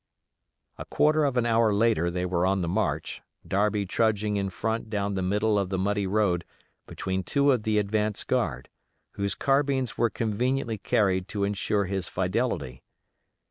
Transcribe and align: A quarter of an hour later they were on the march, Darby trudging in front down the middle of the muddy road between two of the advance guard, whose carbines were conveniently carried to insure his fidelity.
A 0.79 0.85
quarter 0.85 1.23
of 1.25 1.37
an 1.37 1.45
hour 1.45 1.71
later 1.71 2.09
they 2.09 2.25
were 2.25 2.43
on 2.43 2.61
the 2.63 2.67
march, 2.67 3.21
Darby 3.47 3.85
trudging 3.85 4.35
in 4.35 4.49
front 4.49 4.89
down 4.89 5.13
the 5.13 5.21
middle 5.21 5.59
of 5.59 5.69
the 5.69 5.77
muddy 5.77 6.07
road 6.07 6.43
between 6.87 7.21
two 7.21 7.51
of 7.51 7.61
the 7.61 7.77
advance 7.77 8.23
guard, 8.23 8.67
whose 9.11 9.35
carbines 9.35 9.99
were 9.99 10.09
conveniently 10.09 10.79
carried 10.79 11.27
to 11.27 11.43
insure 11.43 11.85
his 11.85 12.07
fidelity. 12.07 12.81